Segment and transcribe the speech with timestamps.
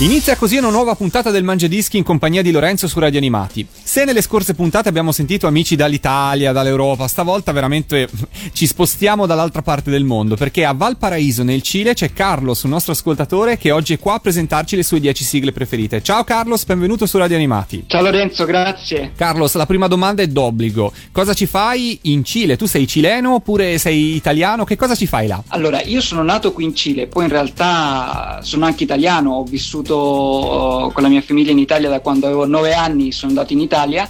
[0.00, 3.66] Inizia così una nuova puntata del Mangiadischi in compagnia di Lorenzo su Radio Animati.
[3.68, 8.08] Se nelle scorse puntate abbiamo sentito amici dall'Italia, dall'Europa, stavolta veramente
[8.54, 12.92] ci spostiamo dall'altra parte del mondo perché a Valparaíso nel Cile c'è Carlos, un nostro
[12.92, 16.00] ascoltatore che oggi è qua a presentarci le sue 10 sigle preferite.
[16.00, 17.82] Ciao Carlos, benvenuto su Radio Animati.
[17.88, 19.10] Ciao Lorenzo, grazie.
[19.16, 20.92] Carlos, la prima domanda è d'obbligo.
[21.10, 22.56] Cosa ci fai in Cile?
[22.56, 24.62] Tu sei cileno oppure sei italiano?
[24.62, 25.42] Che cosa ci fai là?
[25.48, 29.86] Allora, io sono nato qui in Cile, poi in realtà sono anche italiano, ho vissuto
[29.88, 33.60] vissuto con la mia famiglia in Italia da quando avevo nove anni, sono andato in
[33.60, 34.08] Italia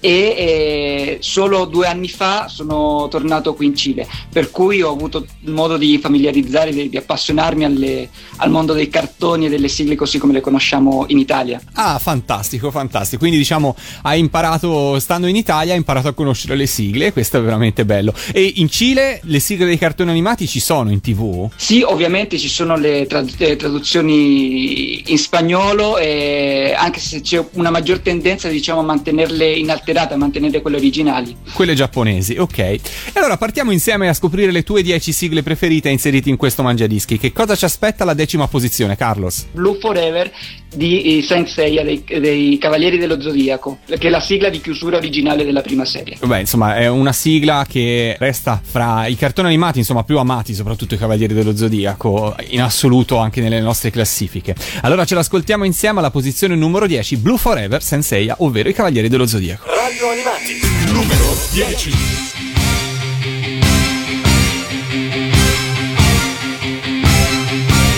[0.00, 5.26] e eh, solo due anni fa sono tornato qui in Cile, per cui ho avuto
[5.46, 10.18] modo di familiarizzare, di, di appassionarmi alle, al mondo dei cartoni e delle sigle così
[10.18, 11.60] come le conosciamo in Italia.
[11.72, 13.18] Ah, fantastico, fantastico.
[13.18, 17.42] Quindi diciamo hai imparato, stando in Italia, hai imparato a conoscere le sigle, questo è
[17.42, 18.14] veramente bello.
[18.32, 21.50] E in Cile le sigle dei cartoni animati ci sono in tv?
[21.56, 27.70] Sì, ovviamente ci sono le, trad- le traduzioni in spagnolo, e anche se c'è una
[27.70, 31.34] maggior tendenza diciamo a mantenerle inalterate alterate a mantenere quelle originali.
[31.52, 32.58] Quelle giapponesi, ok.
[32.58, 32.80] E
[33.14, 37.18] allora partiamo insieme a scoprire le tue 10 sigle preferite inserite in questo mangiadischi.
[37.18, 39.46] Che cosa ci aspetta alla decima posizione, Carlos?
[39.52, 40.30] Blue Forever
[40.74, 45.44] di Saint Seiya dei, dei, Cavalieri dello Zodiaco, che è la sigla di chiusura originale
[45.44, 46.18] della prima serie.
[46.22, 50.94] Beh, insomma, è una sigla che resta fra i cartoni animati, insomma, più amati, soprattutto
[50.94, 54.54] i Cavalieri dello Zodiaco, in assoluto anche nelle nostre classifiche.
[54.82, 59.26] Allora ce l'ascoltiamo insieme alla posizione numero 10, Blue Forever Senseiya, ovvero i Cavalieri dello
[59.26, 59.77] Zodiaco.
[59.78, 60.60] Radio Animati,
[60.92, 61.92] numero 10.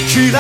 [0.06, 0.30] き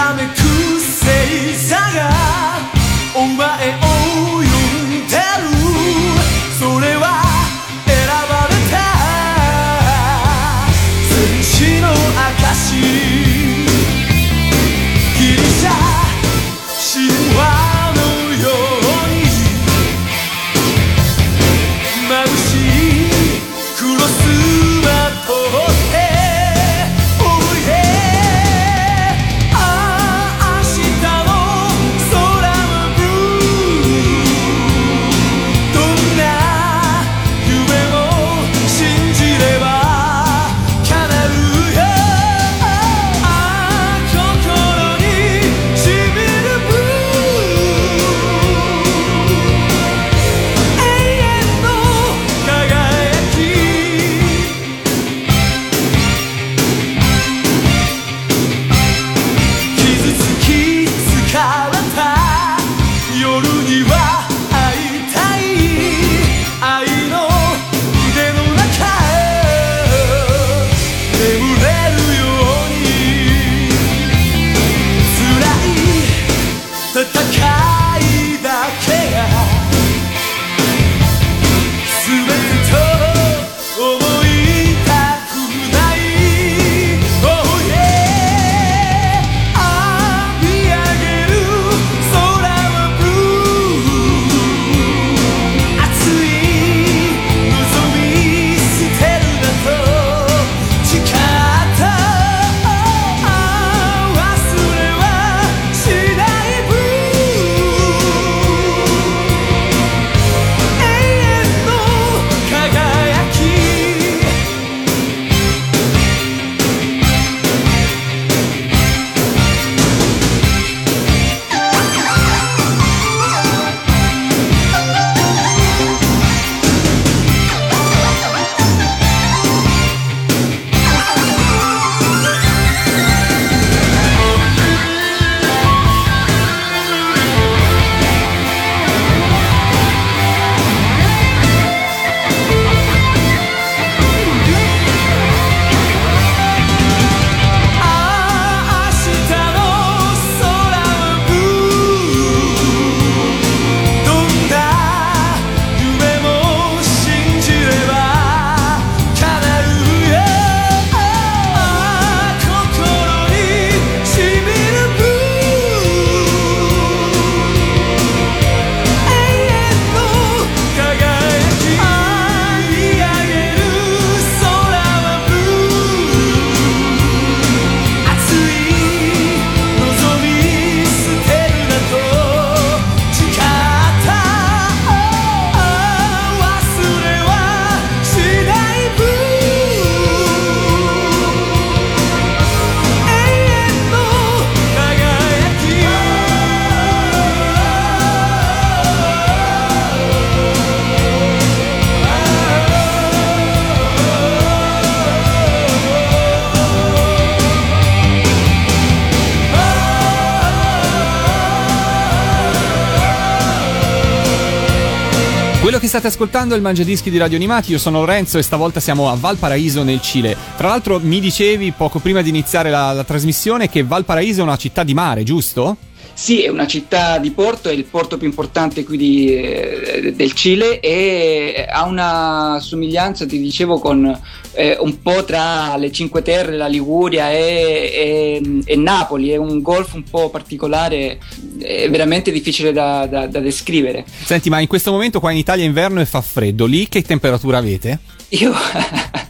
[216.00, 219.82] state ascoltando il Mangiadischi di Radio Animati, io sono Lorenzo e stavolta siamo a Valparaíso
[219.82, 220.34] nel Cile.
[220.56, 224.56] Tra l'altro mi dicevi poco prima di iniziare la, la trasmissione che Valparaíso è una
[224.56, 225.76] città di mare, giusto?
[226.12, 230.32] Sì, è una città di porto, è il porto più importante qui di, eh, del
[230.32, 234.20] Cile e ha una somiglianza, ti dicevo, con
[234.52, 239.30] eh, un po' tra le Cinque Terre, la Liguria e, e- e Napoli.
[239.30, 241.18] È un golf un po' particolare,
[241.58, 244.04] è veramente difficile da, da- da descrivere.
[244.24, 247.02] Senti, ma in questo momento qua in Italia è inverno e fa freddo, lì che
[247.02, 247.98] temperatura avete?
[248.30, 248.52] Io,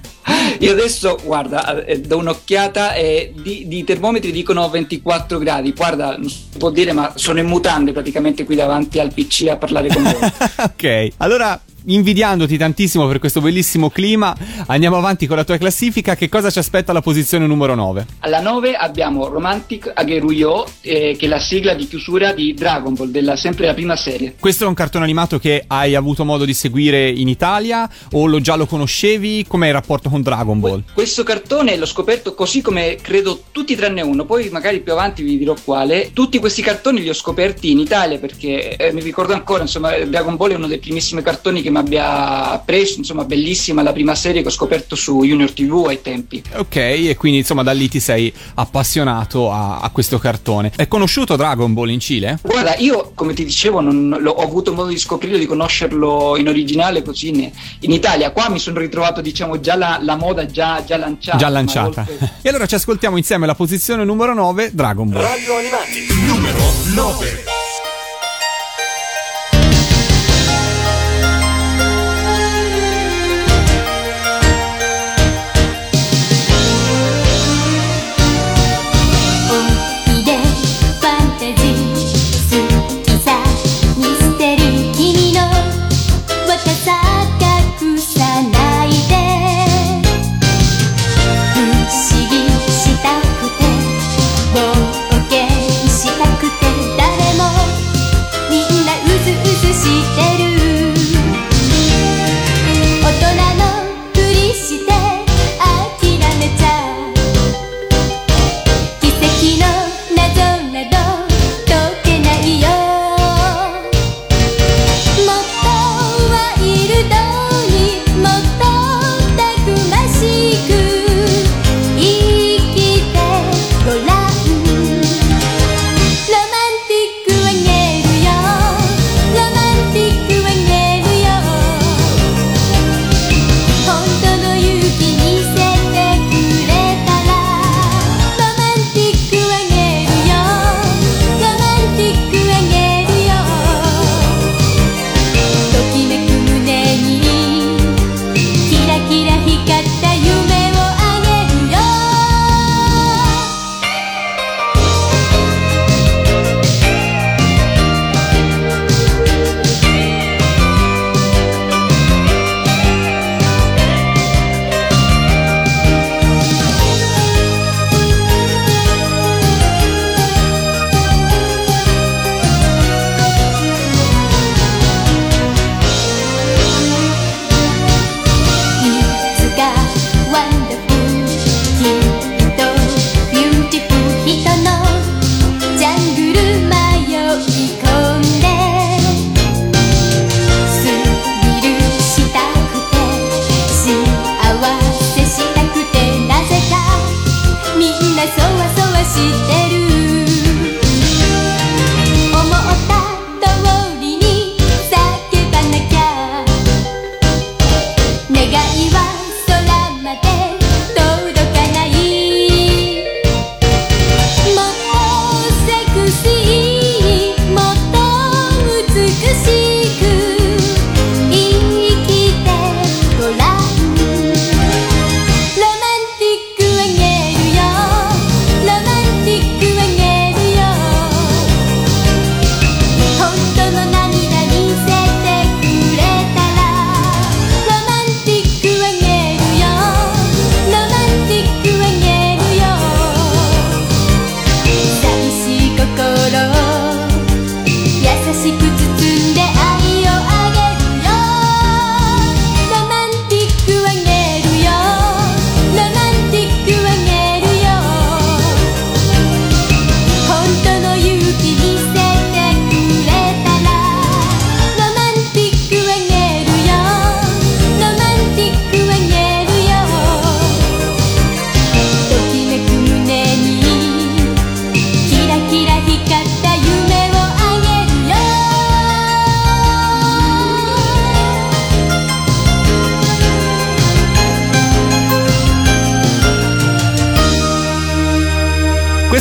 [0.61, 5.73] io adesso, guarda, eh, do un'occhiata e di, di termometri dicono 24 gradi.
[5.73, 9.57] Guarda, non si può dire, ma sono in mutande praticamente qui davanti al PC a
[9.57, 10.17] parlare con voi.
[10.63, 14.37] ok, allora invidiandoti tantissimo per questo bellissimo clima,
[14.67, 16.17] andiamo avanti con la tua classifica.
[16.17, 18.07] Che cosa ci aspetta alla posizione numero 9?
[18.21, 23.11] Alla 9 abbiamo Romantic Ageruyo, eh, che è la sigla di chiusura di Dragon Ball,
[23.11, 24.35] della, sempre la prima serie.
[24.39, 28.41] Questo è un cartone animato che hai avuto modo di seguire in Italia o lo
[28.41, 29.45] già lo conoscevi?
[29.47, 30.83] Com'è il rapporto con Dragon Ball?
[30.93, 35.39] Questo cartone l'ho scoperto così come credo tutti tranne uno, poi magari più avanti vi
[35.39, 36.11] dirò quale.
[36.13, 40.37] Tutti questi cartoni li ho scoperti in Italia perché eh, mi ricordo ancora, insomma, Dragon
[40.37, 44.43] Ball è uno dei primissimi cartoni che mi abbia preso, insomma, bellissima la prima serie
[44.43, 46.43] che ho scoperto su Junior TV ai tempi.
[46.57, 50.73] Ok, e quindi insomma da lì ti sei appassionato a, a questo cartone.
[50.75, 52.39] È conosciuto Dragon Ball in Cile?
[52.43, 56.49] Guarda, io come ti dicevo non l'ho- ho avuto modo di scoprirlo, di conoscerlo in
[56.49, 57.51] originale così in,
[57.81, 58.31] in Italia.
[58.31, 61.37] Qua mi sono ritrovato, diciamo, già la, la moda già, già lanciata.
[61.39, 62.01] Già lanciata.
[62.09, 65.23] oltre- E allora ci ascoltiamo insieme la posizione numero 9, Dragon Ball.
[65.23, 66.59] Radio Animati, numero
[66.95, 67.60] 9.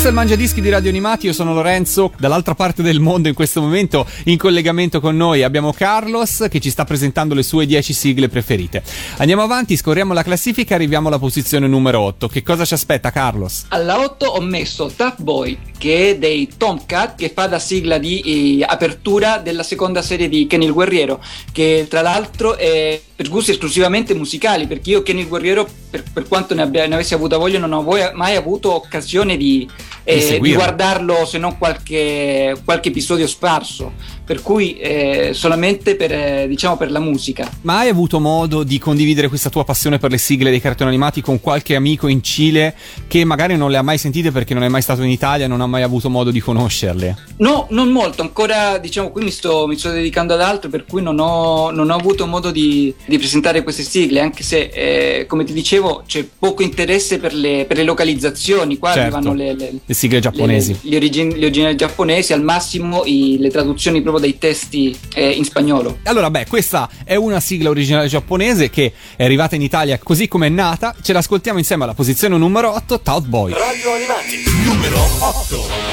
[0.10, 4.08] Il Mangiadischi di Radio Animati, io sono Lorenzo, dall'altra parte del mondo in questo momento
[4.26, 8.82] in collegamento con noi abbiamo Carlos che ci sta presentando le sue 10 sigle preferite.
[9.18, 12.28] Andiamo avanti, scorriamo la classifica arriviamo alla posizione numero 8.
[12.28, 13.66] Che cosa ci aspetta Carlos?
[13.68, 18.58] Alla 8 ho messo Tough Boy, che è dei Tomcat, che fa da sigla di
[18.62, 23.52] eh, apertura della seconda serie di Kenny il Guerriero, che tra l'altro è per gusti
[23.52, 27.36] esclusivamente musicali, perché io Kenny il Guerriero, per, per quanto ne, abbia, ne avessi avuta
[27.36, 27.84] voglia, non ho
[28.14, 29.70] mai avuto occasione di,
[30.06, 30.64] eh, di seguirlo.
[30.64, 33.92] guardarlo, se non qualche, qualche episodio sparso.
[34.30, 37.50] Per cui eh, solamente per, eh, diciamo, per la musica.
[37.62, 41.20] Ma hai avuto modo di condividere questa tua passione per le sigle dei cartoni animati
[41.22, 42.76] con qualche amico in Cile
[43.08, 45.62] che magari non le ha mai sentite perché non è mai stato in Italia, non
[45.62, 47.18] ha mai avuto modo di conoscerle?
[47.38, 51.02] No, non molto, ancora diciamo qui mi sto, mi sto dedicando ad altro per cui
[51.02, 55.44] non ho, non ho avuto modo di, di presentare queste sigle, anche se eh, come
[55.44, 59.16] ti dicevo c'è poco interesse per le, per le localizzazioni, qua Certo.
[59.16, 60.78] arrivano le, le- Le sigle giapponesi.
[60.84, 65.32] le- gli, origin- gli originali giapponesi, al massimo i- le traduzioni proprio dei testi eh,
[65.32, 66.00] in spagnolo.
[66.04, 70.48] Allora, beh, questa è una sigla originale giapponese che è arrivata in Italia così come
[70.48, 70.96] è nata.
[71.02, 73.54] Ce l'ascoltiamo insieme alla posizione numero 8, Tout Boy.
[73.54, 75.90] Radio Animati numero 8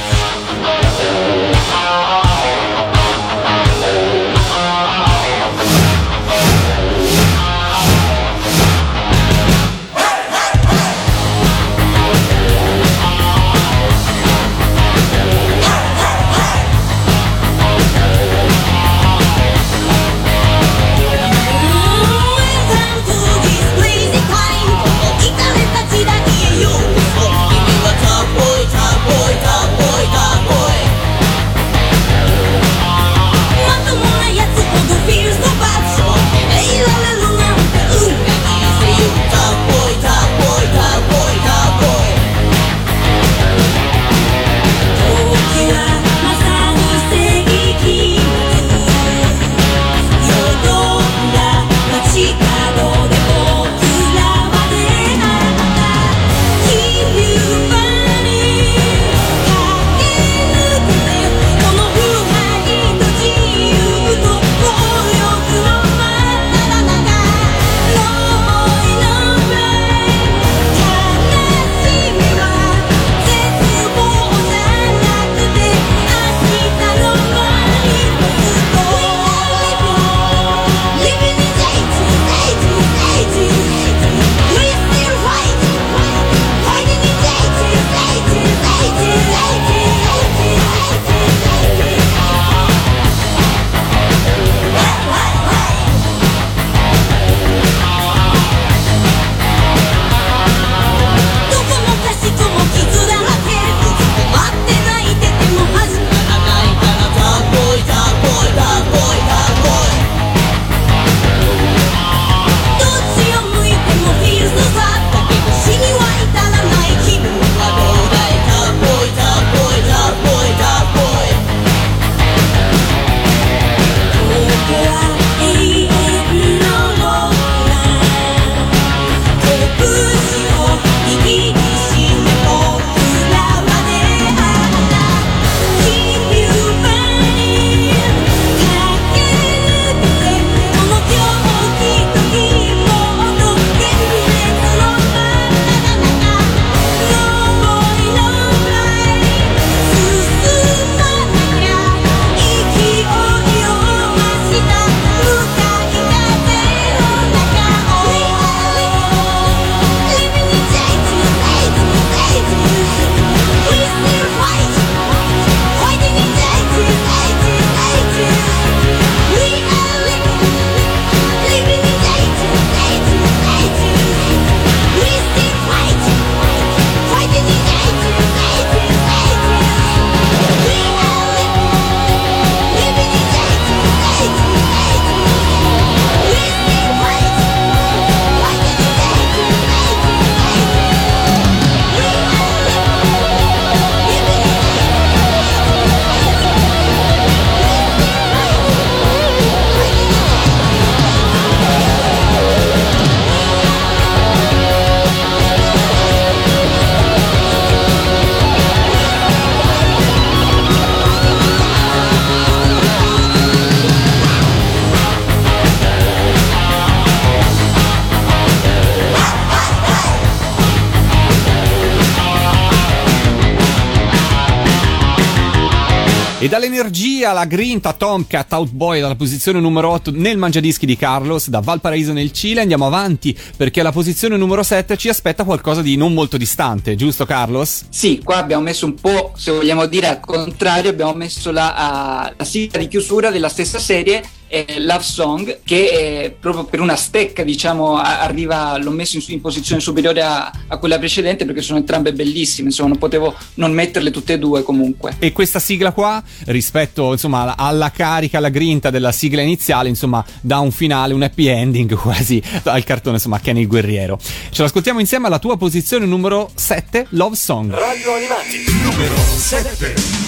[226.87, 232.13] Dall'energia alla grinta Tomcat Outboy dalla posizione numero 8 nel mangiadischi di Carlos da Valparaiso
[232.13, 236.37] nel Cile andiamo avanti perché alla posizione numero 7 ci aspetta qualcosa di non molto
[236.37, 237.87] distante, giusto Carlos?
[237.89, 242.35] Sì, qua abbiamo messo un po', se vogliamo dire al contrario, abbiamo messo la, ah,
[242.37, 246.97] la sigla di chiusura della stessa serie eh, Love Song che eh, proprio per una
[246.97, 251.63] stecca diciamo a- arriva l'ho messo in, in posizione superiore a, a quella precedente perché
[251.63, 255.93] sono entrambe bellissime insomma non potevo non metterle tutte e due comunque E questa sigla
[255.93, 261.15] qua, rispetto insomma alla- alla carica, alla grinta della sigla iniziale, insomma, dà un finale,
[261.15, 264.19] un happy ending quasi al cartone, insomma, Kenny il guerriero.
[264.51, 267.73] Ce l'ascoltiamo insieme alla tua posizione numero 7, Love Song.
[267.73, 270.26] Radio Animati numero 7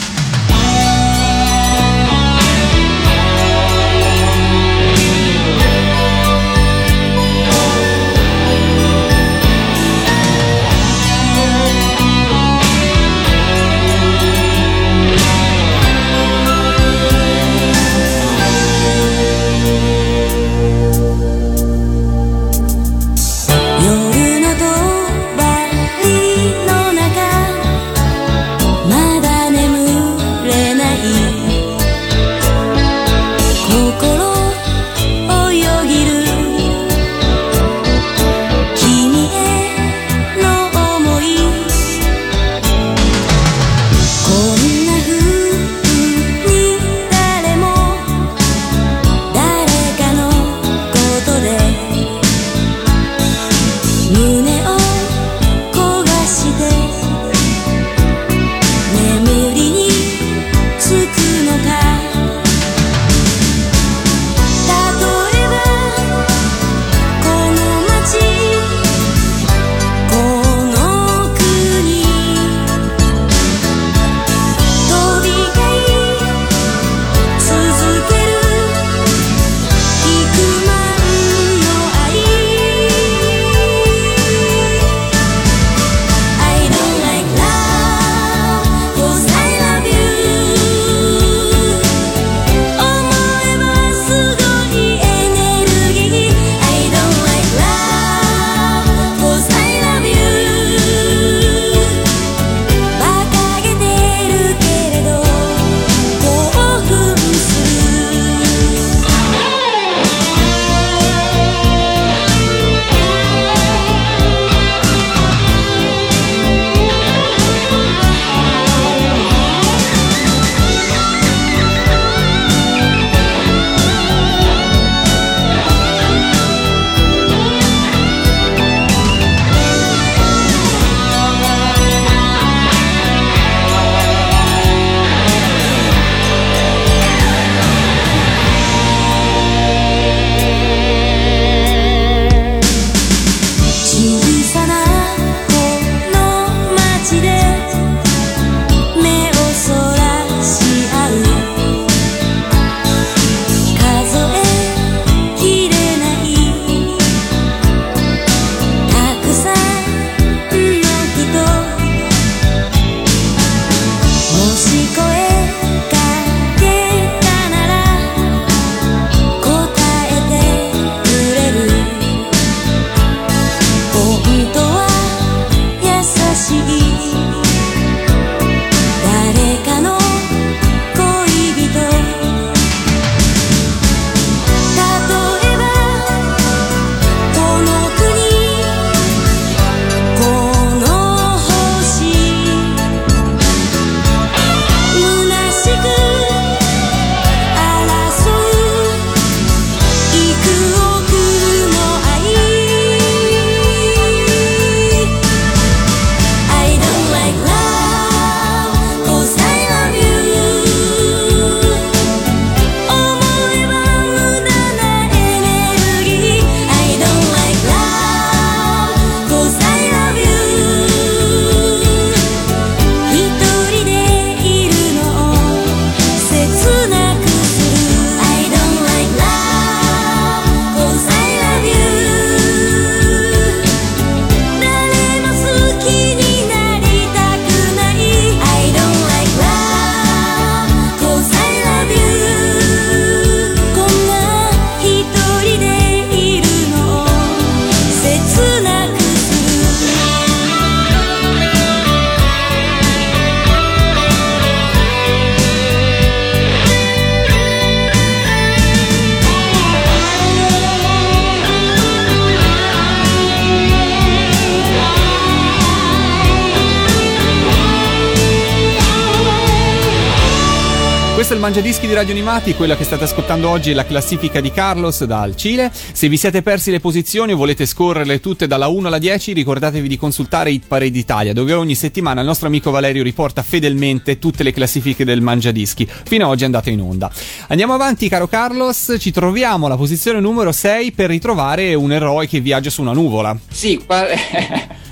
[271.99, 275.69] Radio Animati, quella che state ascoltando oggi è la classifica di Carlos dal Cile.
[275.73, 279.89] Se vi siete persi le posizioni o volete scorrerle tutte dalla 1 alla 10, ricordatevi
[279.89, 284.45] di consultare Hit Parade Italia, dove ogni settimana il nostro amico Valerio riporta fedelmente tutte
[284.45, 285.91] le classifiche del Mangiadischi.
[286.05, 287.11] Fino ad oggi è andata in onda.
[287.49, 292.39] Andiamo avanti, caro Carlos, ci troviamo alla posizione numero 6 per ritrovare un eroe che
[292.39, 293.37] viaggia su una nuvola.
[293.51, 294.07] Sì, qua,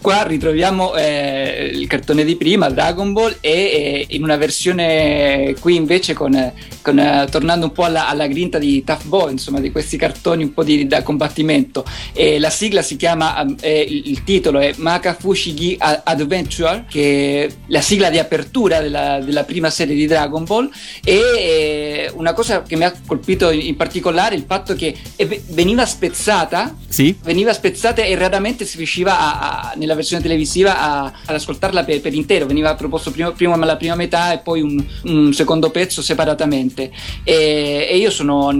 [0.00, 5.76] qua ritroviamo eh, il cartone di prima, Dragon Ball, e eh, in una versione qui
[5.76, 9.70] invece con, con, eh, tornando un po' alla, alla grinta di Tough Boy, insomma, di
[9.70, 11.84] questi cartoni un po' di, da combattimento.
[12.12, 18.10] E la sigla si chiama, eh, il titolo è Makafushigi Adventure, che è la sigla
[18.10, 20.70] di apertura della, della prima serie di Dragon Ball.
[21.04, 25.86] E una cosa che mi ha colpito in particolare è il fatto che eh, veniva
[25.86, 27.16] spezzata Sì?
[27.22, 32.00] veniva spezzata e raramente si riusciva a- a- nella versione televisiva a- ad ascoltarla per,
[32.00, 36.02] per intero, veniva proposto prima, prima la prima metà e poi un, un secondo pezzo
[36.02, 36.90] separatamente
[37.24, 38.52] e, e io sono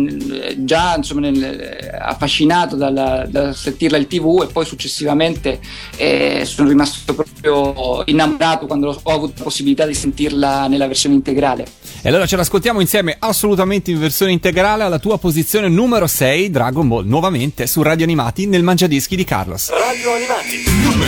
[0.58, 5.60] già insomma, nel- affascinato dalla- da sentirla in tv e poi successivamente
[5.96, 11.64] eh, sono rimasto proprio innamorato quando ho avuto la possibilità di sentirla nella versione integrale.
[12.02, 16.86] E allora ce l'ascoltiamo insieme assolutamente in versione integrale alla tua posizione numero 6, Dragon
[16.86, 19.70] Ball, nuovamente su Radio Animati nel Mangiadischi di Carlos.
[19.70, 21.07] Radio Animati, numero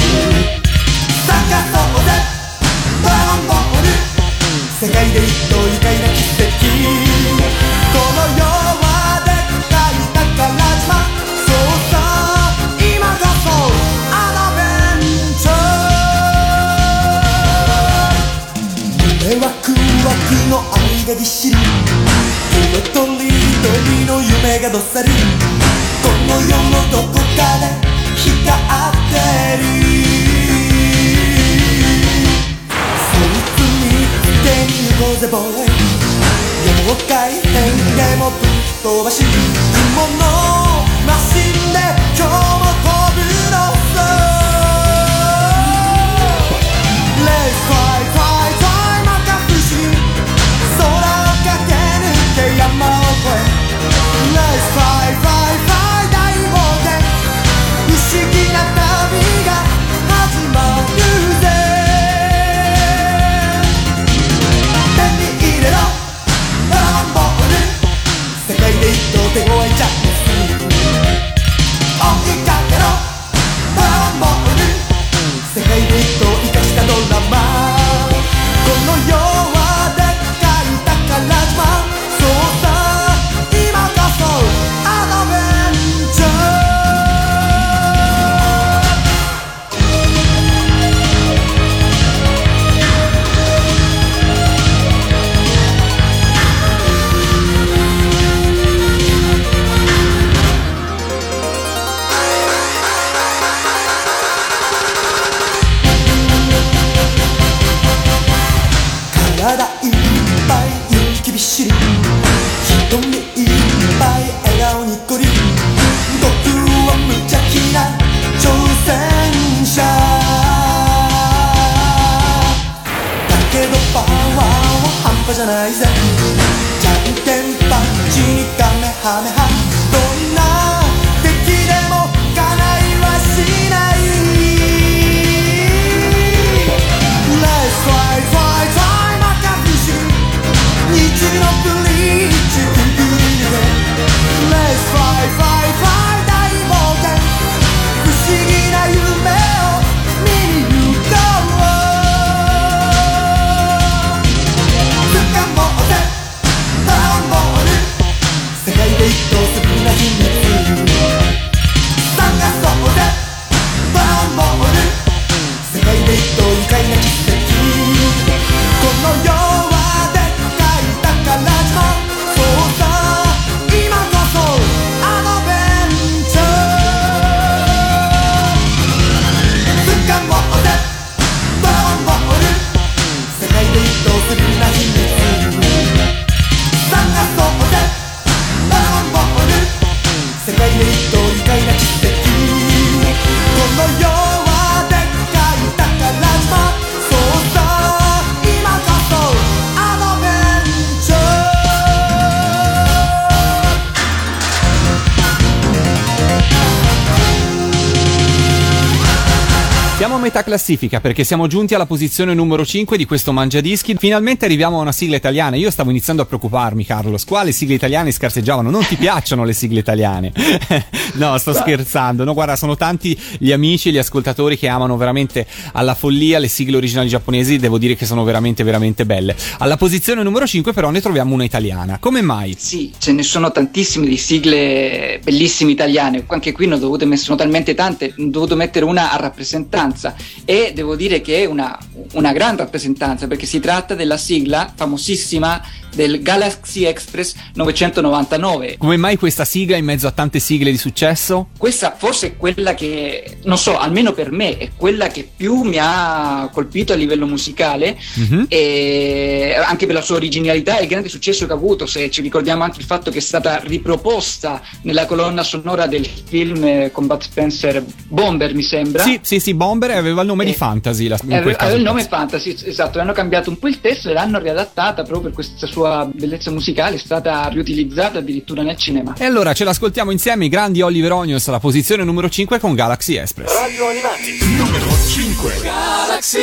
[210.41, 213.95] Siamo a metà classifica perché siamo giunti alla posizione numero 5 di questo Mangiadischi.
[213.97, 215.55] Finalmente arriviamo a una sigla italiana.
[215.55, 217.25] Io stavo iniziando a preoccuparmi, Carlos.
[217.25, 218.69] Quali sigle italiane scarseggiavano?
[218.69, 220.31] Non ti piacciono le sigle italiane?
[221.15, 222.23] no, sto scherzando.
[222.23, 226.47] No, guarda, sono tanti gli amici e gli ascoltatori che amano veramente alla follia le
[226.47, 227.57] sigle originali giapponesi.
[227.57, 229.35] Devo dire che sono veramente, veramente belle.
[229.59, 231.97] Alla posizione numero 5, però, ne troviamo una italiana.
[231.99, 232.55] Come mai?
[232.57, 236.23] Sì, ce ne sono tantissime di sigle bellissime italiane.
[236.27, 240.15] Anche qui ne ho dovute sono talmente tante, ho dovuto mettere una a rappresentanza.
[240.45, 241.77] E devo dire che è una,
[242.13, 245.61] una gran rappresentanza perché si tratta della sigla famosissima
[245.93, 248.75] del Galaxy Express 999.
[248.77, 251.49] Come mai questa sigla in mezzo a tante sigle di successo?
[251.57, 255.77] Questa forse è quella che, non so, almeno per me, è quella che più mi
[255.79, 258.45] ha colpito a livello musicale, Mhm.
[258.47, 261.85] e anche per la sua originalità e il grande successo che ha avuto.
[261.85, 266.63] Se ci ricordiamo anche il fatto che è stata riproposta nella colonna sonora del film
[266.63, 269.03] eh, con Bud Spencer Bomber, mi sembra.
[269.03, 271.07] Sì, sì, sì, Bomber aveva il nome di Eh, Fantasy.
[271.07, 271.75] La, in Eh, quel aveva caso.
[271.77, 275.31] il nome Fantasy, esatto, hanno cambiato un po' il testo e l'hanno riadattata proprio per
[275.31, 279.15] questa sua bellezza musicale, è stata riutilizzata addirittura nel cinema.
[279.17, 283.15] E allora ce l'ascoltiamo insieme i grandi Oliver Onions alla posizione numero 5 con Galaxy
[283.15, 283.53] Express.
[283.53, 285.53] Radio Animati, numero 5.
[285.61, 286.39] Galaxy,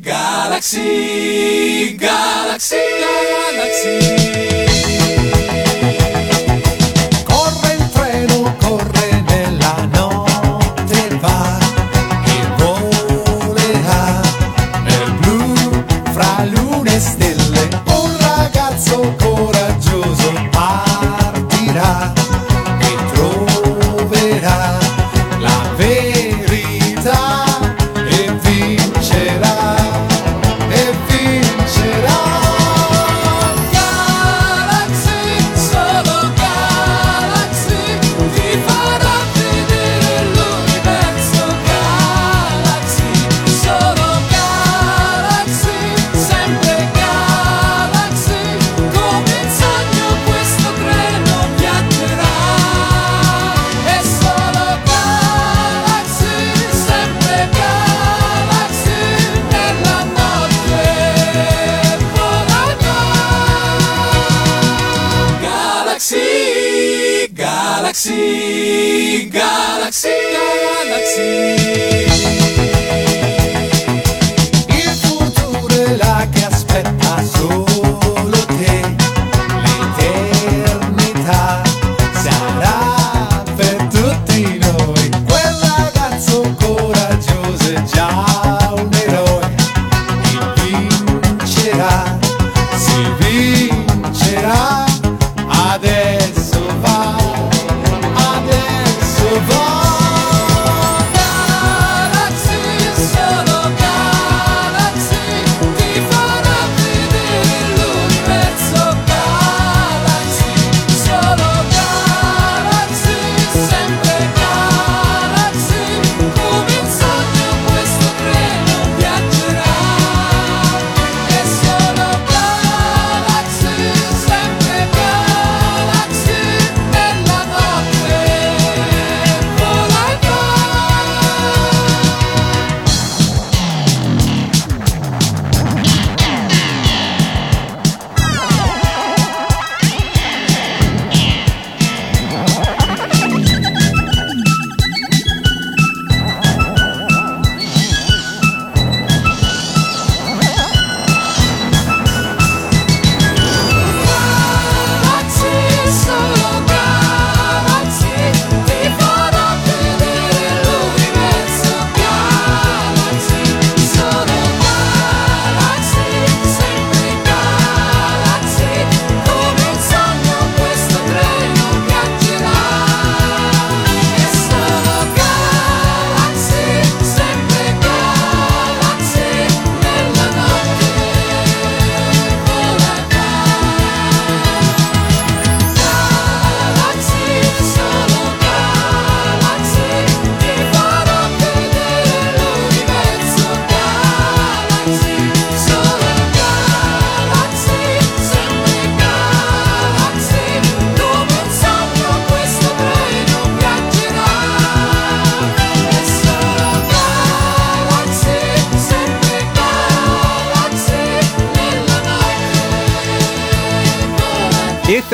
[0.00, 2.76] Galaxy, Galaxy,
[3.56, 4.65] Galaxy.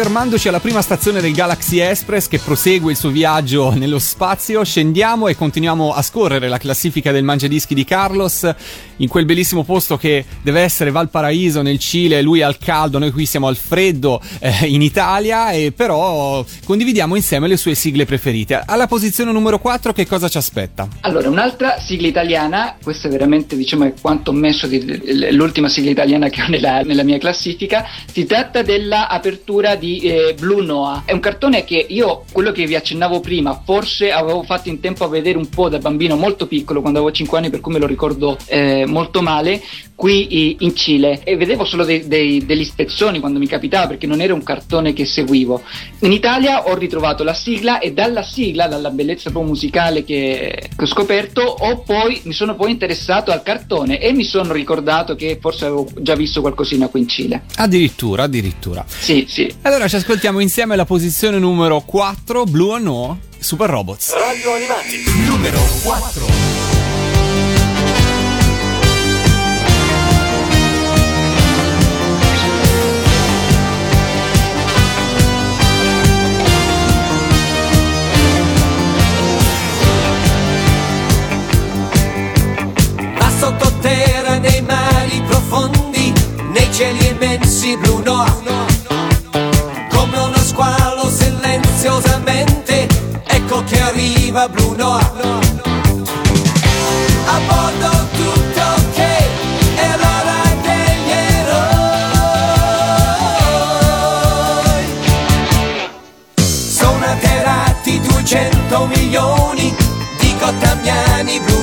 [0.02, 5.28] Fermandoci alla prima stazione del Galaxy Express che prosegue il suo viaggio nello spazio, scendiamo
[5.28, 8.52] e continuiamo a scorrere la classifica del mangiadischi di Carlos
[8.96, 13.26] in quel bellissimo posto che deve essere Valparaíso nel Cile, lui al caldo, noi qui
[13.26, 18.60] siamo al freddo eh, in Italia e però condividiamo insieme le sue sigle preferite.
[18.64, 20.88] Alla posizione numero 4 che cosa ci aspetta?
[21.02, 25.90] Allora, un'altra sigla italiana, questa è veramente diciamo è quanto ho messo di, l'ultima sigla
[25.90, 31.02] italiana che ho nella, nella mia classifica, si tratta dell'apertura di eh, Blue Noah.
[31.04, 35.04] È un cartone che io, quello che vi accennavo prima, forse avevo fatto in tempo
[35.04, 37.78] a vedere un po' da bambino molto piccolo, quando avevo 5 anni, per cui me
[37.78, 39.62] lo ricordo eh, molto male,
[40.02, 44.20] qui in Cile e vedevo solo dei- dei- degli spezzoni quando mi capitava perché non
[44.20, 45.62] era un cartone che seguivo.
[46.00, 50.82] In Italia ho ritrovato la sigla e dalla sigla, dalla bellezza proprio musicale che, che
[50.82, 55.38] ho scoperto, ho poi, mi sono poi interessato al cartone e mi sono ricordato che
[55.40, 57.42] forse avevo già visto qualcosina qui in Cile.
[57.56, 58.84] Addirittura, addirittura.
[58.88, 59.54] Sì, sì.
[59.62, 64.12] Allora ci ascoltiamo insieme la posizione numero 4, Blue or No, Super Robots.
[64.14, 65.02] Radio Animati.
[65.26, 66.26] Numero 4.
[83.18, 86.12] a sottoterra nei mari profondi,
[86.52, 88.41] nei cieli immensi blu noir.
[94.32, 95.40] Arriva blu noir.
[97.26, 98.98] A bordo tutto ok,
[99.74, 101.66] è l'ora degli eroi.
[106.36, 109.74] Sono atterrati 200 milioni
[110.18, 111.61] di cottamiani blu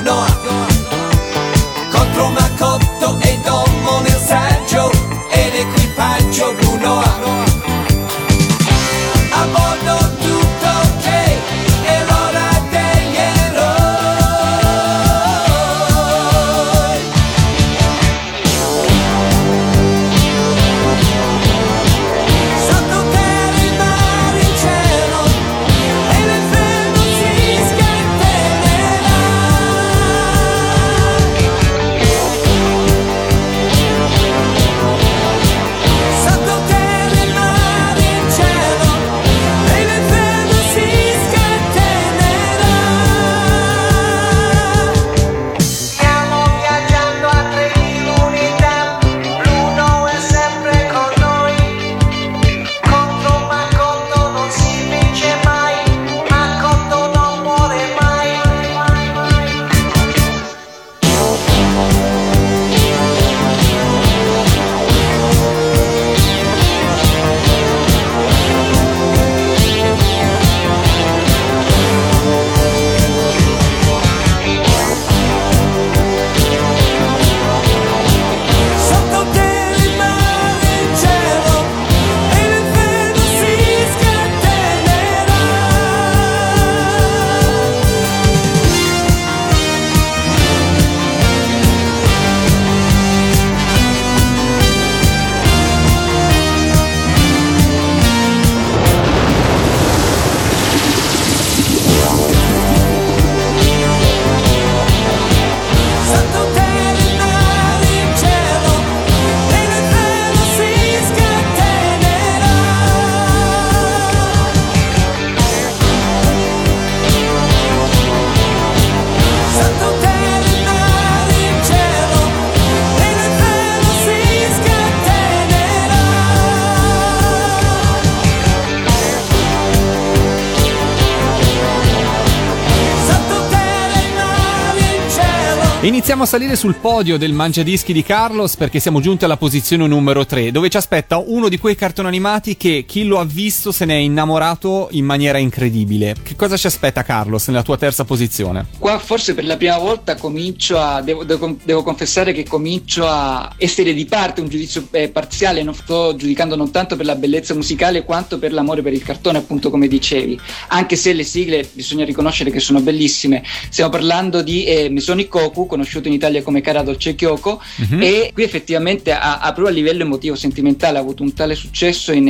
[135.82, 140.26] Iniziamo a salire sul podio del Mangiadischi di Carlos perché siamo giunti alla posizione numero
[140.26, 143.86] 3, dove ci aspetta uno di quei cartoni animati che chi lo ha visto se
[143.86, 146.18] ne è innamorato in maniera incredibile.
[146.22, 148.66] Che cosa ci aspetta Carlos nella tua terza posizione?
[148.78, 153.50] Qua forse per la prima volta comincio a, devo, devo- devo confessare che comincio a
[153.56, 157.54] essere di parte, un giudizio eh, parziale, non sto giudicando non tanto per la bellezza
[157.54, 162.04] musicale quanto per l'amore per il cartone, appunto come dicevi, anche se le sigle bisogna
[162.04, 163.44] riconoscere che sono bellissime.
[163.70, 168.02] Stiamo parlando di eh, Mesoni Koku conosciuto in Italia come Cara Dolce Kyoko, Mhm.
[168.02, 172.12] e qui effettivamente ha, ha proprio a livello emotivo sentimentale ha avuto un tale successo
[172.12, 172.28] in,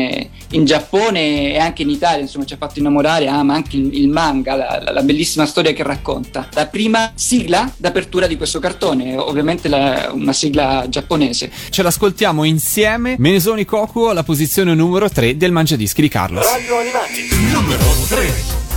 [0.52, 4.08] in Giappone e anche in Italia, insomma ci ha fatto innamorare, ama anche il, il
[4.10, 6.48] manga, la, la- la bellissima storia che racconta.
[6.54, 11.50] La prima sigla d'apertura di questo cartone, ovviamente la- una sigla giapponese.
[11.70, 13.16] Ce l'ascoltiamo insieme.
[13.18, 16.46] Mesoni Kokuo, la posizione numero 3 del Mangiadischi di Carlos.
[16.46, 18.69] Radio Animati, numero 3.「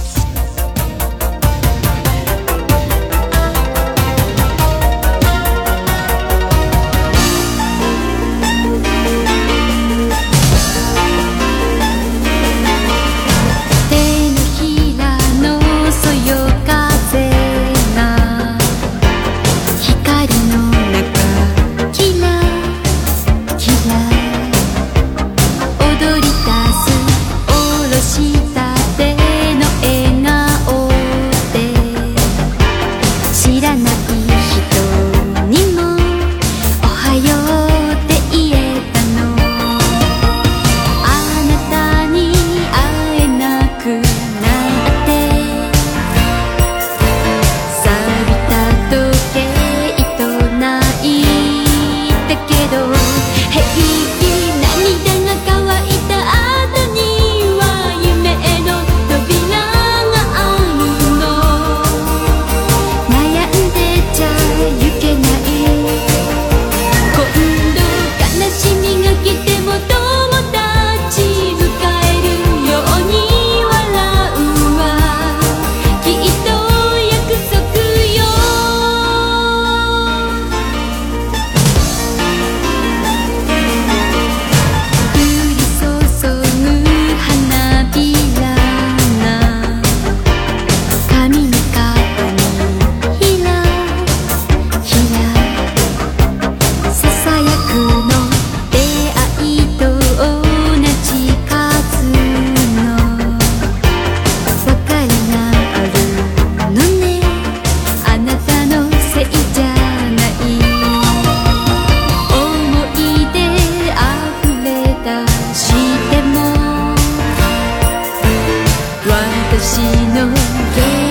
[119.63, 119.81] 喜
[120.13, 121.02] 怒。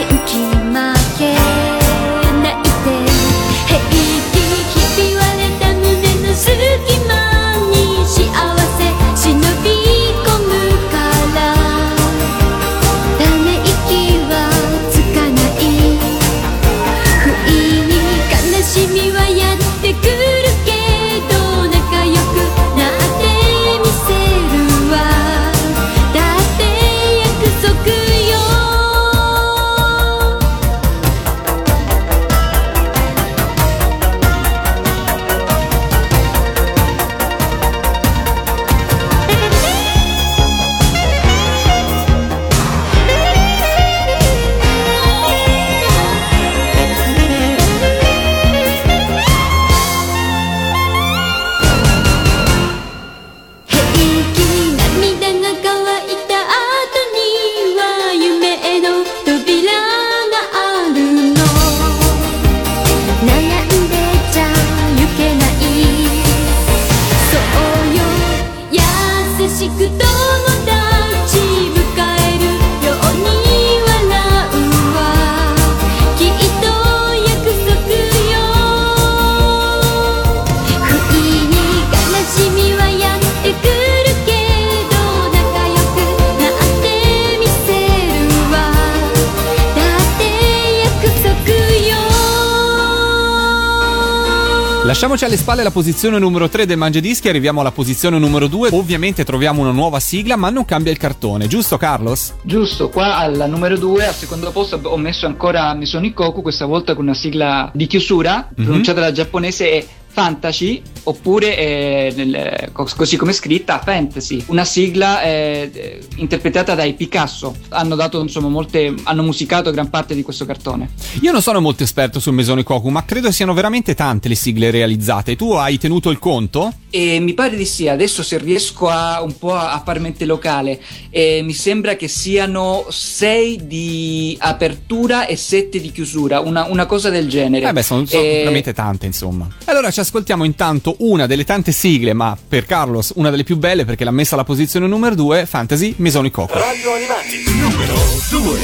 [94.83, 98.69] Lasciamoci alle spalle la posizione numero 3 del Mangiadischi, arriviamo alla posizione numero 2.
[98.71, 102.33] Ovviamente troviamo una nuova sigla, ma non cambia il cartone, giusto Carlos?
[102.41, 107.03] Giusto, qua al numero 2, al secondo posto ho messo ancora Misonikoku, questa volta con
[107.03, 113.31] una sigla di chiusura, pronunciata dalla giapponese è Fantasy, oppure eh, nel- co- così come
[113.31, 117.55] è scritta Fantasy, una sigla eh, eh, interpretata dai Picasso.
[117.69, 120.89] Hanno dato insomma molte, hanno musicato gran parte di questo cartone.
[121.21, 124.69] Io non sono molto esperto sul Mesone Koku, ma credo siano veramente tante le sigle
[124.69, 125.35] realizzate.
[125.35, 126.73] Tu hai tenuto il conto?
[126.89, 130.77] E mi pare di sì, adesso se riesco a un po' a far mente locale,
[131.09, 137.09] eh, mi sembra che siano 6 di apertura e 7 di chiusura, una, una cosa
[137.09, 137.69] del genere.
[137.69, 139.47] Eh beh, sono, sono Eh, veramente tante, insomma.
[139.65, 143.85] Allora ci ascoltiamo intanto una delle tante sigle, ma per Carlos una delle più belle
[143.85, 146.57] perché l'ha messa alla posizione numero 2, Fantasy Mesone Koku.
[146.57, 147.95] Radio Animati, numero
[148.29, 148.59] 2.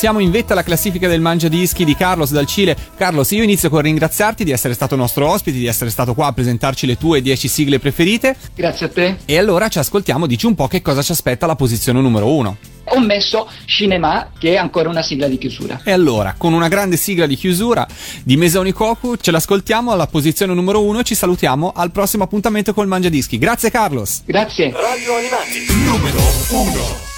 [0.00, 2.74] siamo in vetta alla classifica del Mangia Dischi di Carlos dal Cile.
[2.96, 6.32] Carlos, io inizio con ringraziarti di essere stato nostro ospite, di essere stato qua a
[6.32, 8.34] presentarci le tue 10 sigle preferite.
[8.54, 9.16] Grazie a te.
[9.26, 12.56] E allora ci ascoltiamo, dici un po' che cosa ci aspetta la posizione numero 1
[12.92, 15.82] ho messo Cinema che è ancora una sigla di chiusura.
[15.84, 17.86] E allora, con una grande sigla di chiusura
[18.24, 22.88] di Mesoni Koku, ce l'ascoltiamo alla posizione numero uno ci salutiamo al prossimo appuntamento col
[22.88, 23.36] Mangia Dischi.
[23.36, 24.22] Grazie Carlos.
[24.24, 24.72] Grazie.
[24.72, 27.09] Radio Animati numero 1.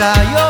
[0.00, 0.49] i cayó.